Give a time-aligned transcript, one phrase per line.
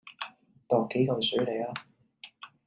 [0.67, 1.71] 踱幾舊水來呀